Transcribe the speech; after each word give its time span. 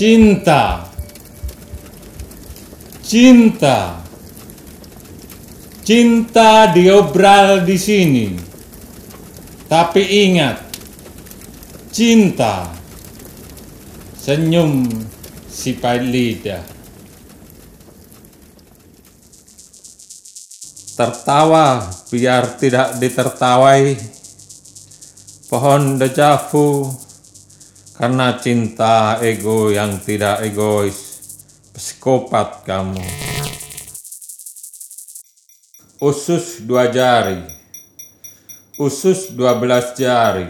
Cinta. 0.00 0.88
Cinta. 3.04 4.00
Cinta 5.84 6.72
diobral 6.72 7.68
di 7.68 7.76
sini. 7.76 8.32
Tapi 9.68 10.00
ingat, 10.00 10.56
cinta. 11.92 12.72
Senyum 14.16 14.88
si 15.44 15.76
lidah. 15.76 16.64
Tertawa 20.96 21.92
biar 22.08 22.56
tidak 22.56 22.96
ditertawai. 22.96 24.00
Pohon 25.52 26.00
dejavu 26.00 26.88
karena 28.00 28.32
cinta 28.40 29.20
ego 29.20 29.68
yang 29.68 30.00
tidak 30.00 30.40
egois. 30.40 30.96
Psikopat 31.76 32.64
kamu. 32.64 33.04
Usus 36.00 36.64
dua 36.64 36.88
jari. 36.88 37.44
Usus 38.80 39.36
dua 39.36 39.52
belas 39.60 39.92
jari. 40.00 40.48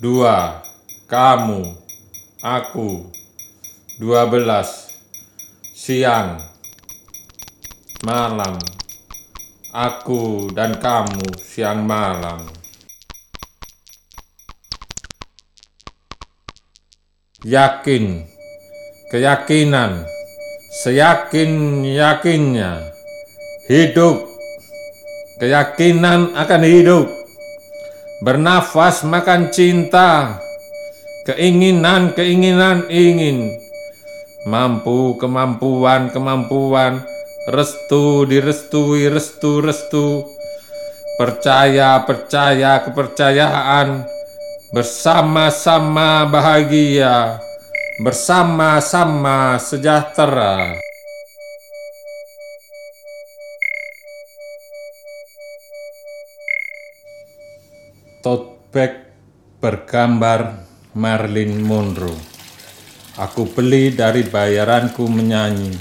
Dua. 0.00 0.64
Kamu. 1.04 1.76
Aku. 2.40 3.12
Dua 4.00 4.24
belas. 4.24 4.96
Siang. 5.76 6.40
Malam. 8.00 8.56
Aku 9.76 10.48
dan 10.56 10.80
kamu 10.80 11.36
siang 11.36 11.84
malam. 11.84 12.59
Yakin, 17.40 18.28
keyakinan, 19.08 20.04
seyakin-yakinnya, 20.84 22.92
hidup, 23.64 24.28
keyakinan 25.40 26.36
akan 26.36 26.62
hidup, 26.68 27.08
bernafas 28.20 29.08
makan 29.08 29.48
cinta, 29.48 30.36
keinginan-keinginan 31.24 32.92
ingin, 32.92 33.56
mampu 34.44 35.16
kemampuan-kemampuan, 35.16 37.08
restu 37.48 38.28
direstui 38.28 39.08
restu-restu, 39.08 40.28
percaya-percaya 41.16 42.84
kepercayaan, 42.84 44.19
bersama-sama 44.70 46.30
bahagia, 46.30 47.42
bersama-sama 48.06 49.58
sejahtera. 49.58 50.78
Tote 58.22 58.62
bag 58.70 59.10
bergambar 59.58 60.62
Marilyn 60.94 61.66
Monroe. 61.66 62.14
Aku 63.18 63.50
beli 63.50 63.90
dari 63.90 64.22
bayaranku 64.22 65.02
menyanyi. 65.10 65.74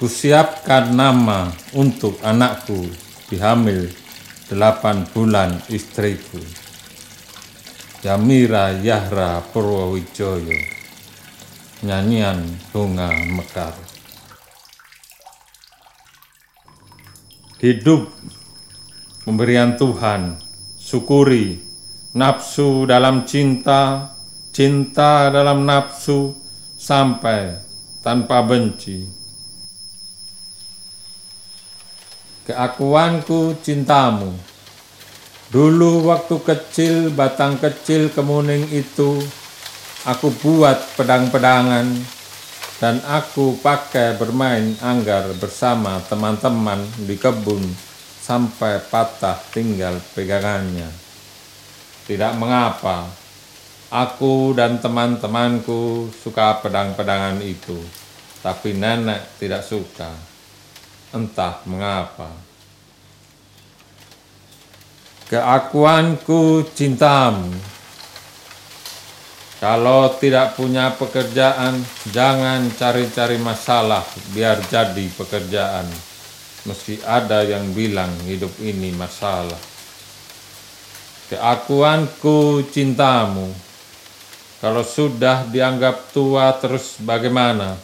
Kusiapkan 0.00 0.96
nama 0.96 1.52
untuk 1.76 2.24
anakku 2.24 2.88
dihamil 3.28 3.92
delapan 4.48 5.04
bulan 5.12 5.60
istriku. 5.68 6.65
Yamira 8.06 8.70
Yahra 8.70 9.42
Purwowijoyo 9.50 10.54
Nyanyian 11.82 12.38
Bunga 12.70 13.10
Mekar. 13.10 13.74
Hidup 17.58 18.14
pemberian 19.26 19.74
Tuhan 19.74 20.38
Syukuri 20.78 21.58
nafsu 22.14 22.86
dalam 22.86 23.26
cinta 23.26 24.14
Cinta 24.54 25.26
dalam 25.34 25.66
nafsu 25.66 26.38
Sampai 26.78 27.58
tanpa 28.06 28.38
benci. 28.46 29.02
Keakuanku 32.46 33.58
cintamu 33.66 34.55
Dulu 35.46 36.10
waktu 36.10 36.42
kecil, 36.42 37.14
batang 37.14 37.62
kecil 37.62 38.10
kemuning 38.10 38.66
itu, 38.74 39.22
aku 40.02 40.34
buat 40.42 40.98
pedang-pedangan, 40.98 41.86
dan 42.82 42.98
aku 43.06 43.54
pakai 43.62 44.18
bermain 44.18 44.74
anggar 44.82 45.30
bersama 45.38 46.02
teman-teman 46.10 46.82
di 47.06 47.14
kebun 47.14 47.62
sampai 48.20 48.82
patah 48.90 49.38
tinggal 49.54 50.02
pegangannya. 50.18 50.90
Tidak 52.10 52.32
mengapa, 52.34 53.06
aku 53.94 54.50
dan 54.50 54.82
teman-temanku 54.82 56.10
suka 56.10 56.58
pedang-pedangan 56.58 57.38
itu, 57.46 57.78
tapi 58.42 58.74
nenek 58.74 59.38
tidak 59.38 59.62
suka. 59.62 60.10
Entah 61.14 61.62
mengapa. 61.70 62.45
Keakuanku 65.26 66.70
cintamu. 66.70 67.50
Kalau 69.58 70.06
tidak 70.22 70.54
punya 70.54 70.94
pekerjaan, 70.94 71.82
jangan 72.14 72.70
cari-cari 72.70 73.34
masalah 73.34 74.06
biar 74.30 74.62
jadi 74.70 75.02
pekerjaan. 75.18 75.90
Mesti 76.70 77.02
ada 77.02 77.42
yang 77.42 77.74
bilang 77.74 78.14
hidup 78.22 78.54
ini 78.62 78.94
masalah. 78.94 79.58
Keakuanku 81.34 82.62
cintamu. 82.70 83.50
Kalau 84.62 84.86
sudah 84.86 85.42
dianggap 85.50 86.14
tua 86.14 86.54
terus 86.54 87.02
bagaimana? 87.02 87.74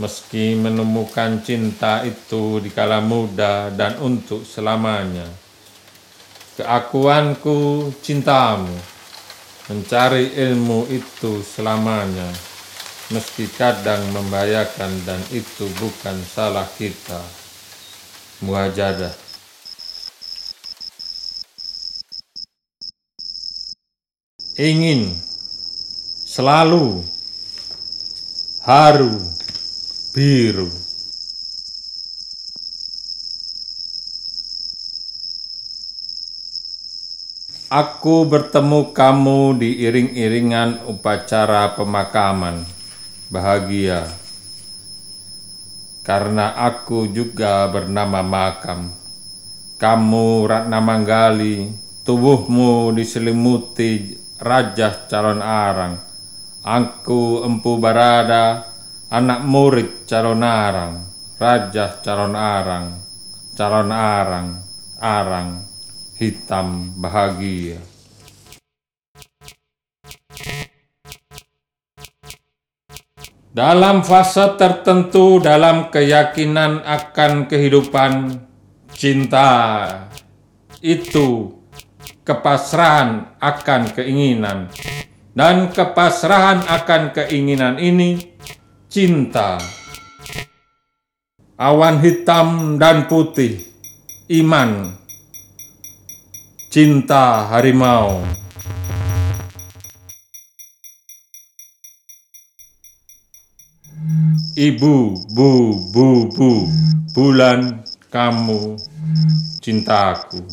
Meski 0.00 0.56
menemukan 0.56 1.44
cinta 1.44 2.00
itu 2.00 2.64
di 2.64 2.72
kala 2.72 3.04
muda 3.04 3.68
dan 3.68 4.00
untuk 4.00 4.40
selamanya 4.48 5.49
keakuanku 6.60 7.88
cintamu, 8.04 8.68
mencari 9.72 10.36
ilmu 10.36 10.84
itu 10.92 11.40
selamanya, 11.40 12.28
meski 13.08 13.48
kadang 13.48 14.04
membahayakan 14.12 14.92
dan 15.08 15.20
itu 15.32 15.64
bukan 15.80 16.20
salah 16.28 16.68
kita. 16.76 17.24
Muajadah. 18.44 19.12
Ingin 24.60 25.16
selalu 26.28 27.00
haru 28.68 29.16
biru. 30.12 30.89
Aku 37.70 38.26
bertemu 38.26 38.90
kamu 38.90 39.62
di 39.62 39.78
iring-iringan 39.86 40.90
upacara 40.90 41.78
pemakaman. 41.78 42.66
Bahagia. 43.30 44.10
Karena 46.02 46.50
aku 46.58 47.06
juga 47.14 47.70
bernama 47.70 48.26
Makam. 48.26 48.90
Kamu 49.78 50.50
Ratna 50.50 50.82
Manggali, 50.82 51.70
tubuhmu 52.02 52.90
diselimuti 52.90 54.18
Raja 54.42 55.06
Calon 55.06 55.38
Arang. 55.38 55.94
Aku 56.66 57.46
Empu 57.46 57.78
Barada, 57.78 58.66
anak 59.14 59.46
murid 59.46 60.10
Calon 60.10 60.42
Arang. 60.42 61.06
Raja 61.38 62.02
Calon 62.02 62.34
Arang, 62.34 62.98
Calon 63.54 63.94
Arang, 63.94 64.58
Arang 64.98 65.69
hitam 66.20 66.92
bahagia. 67.00 67.80
Dalam 73.50 74.04
fase 74.06 74.54
tertentu 74.60 75.42
dalam 75.42 75.90
keyakinan 75.90 76.84
akan 76.86 77.50
kehidupan 77.50 78.36
cinta 78.94 79.50
itu 80.84 81.56
kepasrahan 82.22 83.34
akan 83.40 83.82
keinginan. 83.96 84.68
Dan 85.34 85.72
kepasrahan 85.72 86.62
akan 86.68 87.16
keinginan 87.16 87.80
ini 87.80 88.20
cinta. 88.92 89.56
Awan 91.56 91.98
hitam 92.04 92.76
dan 92.76 93.08
putih 93.08 93.66
iman 94.30 94.99
Cinta 96.70 97.50
Harimau 97.50 98.22
Ibu, 104.54 105.18
bu, 105.34 105.74
bu, 105.90 106.30
bu, 106.30 106.70
bulan, 107.10 107.82
kamu, 108.14 108.78
cintaku. 109.58 110.46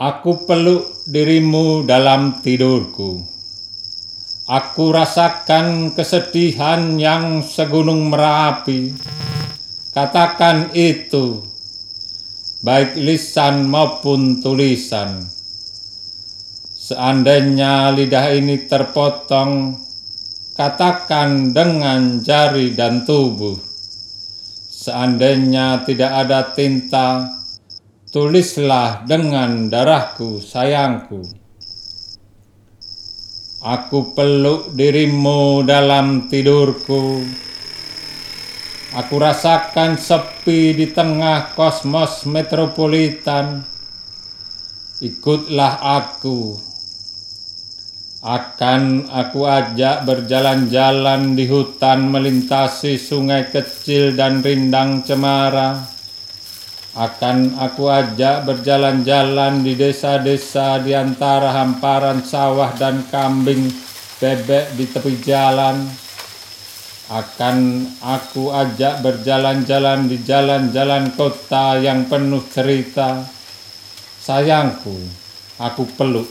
Aku 0.00 0.48
peluk 0.48 0.88
dirimu 1.12 1.84
dalam 1.84 2.40
tidurku. 2.40 3.41
Aku 4.42 4.90
rasakan 4.90 5.94
kesedihan 5.94 6.98
yang 6.98 7.46
segunung 7.46 8.10
merapi. 8.10 8.90
Katakan 9.94 10.74
itu, 10.74 11.46
baik 12.66 12.98
lisan 12.98 13.70
maupun 13.70 14.42
tulisan. 14.42 15.30
Seandainya 16.74 17.94
lidah 17.94 18.34
ini 18.34 18.66
terpotong, 18.66 19.78
katakan 20.58 21.54
dengan 21.54 22.18
jari 22.18 22.74
dan 22.74 23.06
tubuh. 23.06 23.54
Seandainya 24.74 25.86
tidak 25.86 26.10
ada 26.26 26.50
tinta, 26.50 27.30
tulislah 28.10 29.06
dengan 29.06 29.70
darahku, 29.70 30.42
sayangku. 30.42 31.41
Aku 33.62 34.10
peluk 34.10 34.74
dirimu 34.74 35.62
dalam 35.62 36.26
tidurku. 36.26 37.22
Aku 38.90 39.14
rasakan 39.22 39.94
sepi 40.02 40.74
di 40.74 40.90
tengah 40.90 41.54
kosmos 41.54 42.26
metropolitan. 42.26 43.62
Ikutlah 44.98 45.78
aku. 45.78 46.58
Akan 48.26 49.06
aku 49.06 49.46
ajak 49.46 50.10
berjalan-jalan 50.10 51.38
di 51.38 51.46
hutan 51.46 52.10
melintasi 52.10 52.98
sungai 52.98 53.46
kecil 53.46 54.18
dan 54.18 54.42
rindang 54.42 55.06
cemara 55.06 56.01
akan 56.92 57.56
aku 57.56 57.88
ajak 57.88 58.44
berjalan-jalan 58.44 59.64
di 59.64 59.72
desa-desa 59.80 60.76
di 60.84 60.92
antara 60.92 61.48
hamparan 61.64 62.20
sawah 62.20 62.76
dan 62.76 63.08
kambing 63.08 63.72
bebek 64.20 64.76
di 64.76 64.84
tepi 64.84 65.16
jalan. 65.24 65.88
Akan 67.08 67.88
aku 68.00 68.52
ajak 68.52 69.00
berjalan-jalan 69.00 70.08
di 70.08 70.20
jalan-jalan 70.20 71.12
kota 71.16 71.80
yang 71.80 72.08
penuh 72.08 72.44
cerita. 72.52 73.24
Sayangku, 74.20 74.96
aku 75.60 75.84
peluk. 75.96 76.28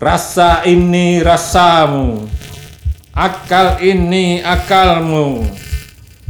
Rasa 0.00 0.64
ini 0.64 1.20
rasamu, 1.20 2.24
Akal 3.10 3.82
ini 3.82 4.38
akalmu, 4.38 5.42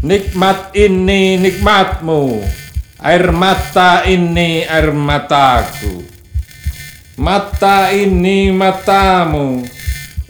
nikmat 0.00 0.72
ini 0.72 1.36
nikmatmu, 1.36 2.40
air 3.04 3.36
mata 3.36 4.00
ini 4.08 4.64
air 4.64 4.88
mataku, 4.88 6.00
mata 7.20 7.92
ini 7.92 8.48
matamu, 8.48 9.60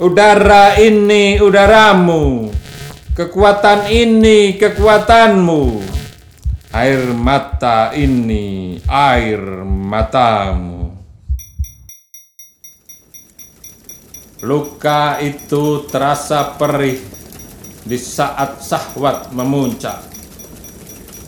udara 0.02 0.74
ini 0.82 1.38
udaramu, 1.38 2.50
kekuatan 3.14 3.86
ini 3.86 4.58
kekuatanmu, 4.58 5.86
air 6.74 7.14
mata 7.14 7.94
ini 7.94 8.82
air 8.90 9.62
matamu. 9.62 10.79
Luka 14.40 15.20
itu 15.20 15.84
terasa 15.84 16.56
perih 16.56 16.96
di 17.84 18.00
saat 18.00 18.64
sahwat 18.64 19.36
memuncak. 19.36 20.00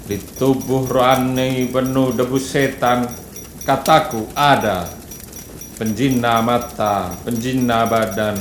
Di 0.08 0.16
tubuh 0.40 0.88
rohani 0.88 1.68
penuh 1.68 2.16
debu 2.16 2.40
setan, 2.40 3.04
kataku 3.68 4.32
ada. 4.32 4.88
Penjina 5.76 6.40
mata, 6.40 7.12
penjina 7.20 7.84
badan, 7.84 8.40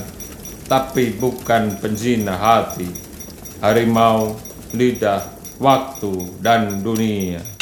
tapi 0.72 1.20
bukan 1.20 1.76
penjina 1.76 2.40
hati. 2.40 2.88
Harimau, 3.60 4.40
lidah, 4.72 5.28
waktu, 5.60 6.32
dan 6.40 6.80
dunia. 6.80 7.61